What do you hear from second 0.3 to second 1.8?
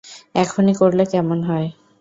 এখনই করলে কেমন হয়?